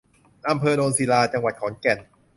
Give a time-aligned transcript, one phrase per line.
[0.49, 1.99] อำเภอโนนศิลา จังหวัดขอนแก่น